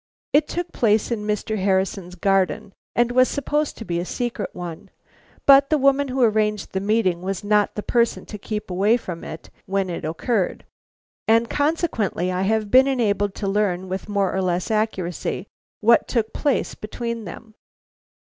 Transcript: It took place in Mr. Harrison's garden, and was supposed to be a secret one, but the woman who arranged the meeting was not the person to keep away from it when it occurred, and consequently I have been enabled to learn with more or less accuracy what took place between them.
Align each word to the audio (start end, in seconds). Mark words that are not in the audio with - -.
It 0.33 0.47
took 0.47 0.71
place 0.71 1.11
in 1.11 1.27
Mr. 1.27 1.59
Harrison's 1.59 2.15
garden, 2.15 2.73
and 2.95 3.11
was 3.11 3.29
supposed 3.29 3.77
to 3.77 3.85
be 3.85 3.99
a 3.99 4.03
secret 4.03 4.49
one, 4.53 4.89
but 5.45 5.69
the 5.69 5.77
woman 5.77 6.07
who 6.07 6.23
arranged 6.23 6.71
the 6.73 6.79
meeting 6.79 7.21
was 7.21 7.43
not 7.43 7.75
the 7.75 7.83
person 7.83 8.25
to 8.25 8.39
keep 8.39 8.71
away 8.71 8.97
from 8.97 9.23
it 9.23 9.51
when 9.67 9.91
it 9.91 10.03
occurred, 10.03 10.65
and 11.27 11.51
consequently 11.51 12.31
I 12.31 12.41
have 12.41 12.71
been 12.71 12.87
enabled 12.87 13.35
to 13.35 13.47
learn 13.47 13.89
with 13.89 14.09
more 14.09 14.33
or 14.33 14.41
less 14.41 14.71
accuracy 14.71 15.45
what 15.81 16.07
took 16.07 16.33
place 16.33 16.73
between 16.73 17.25
them. 17.25 17.53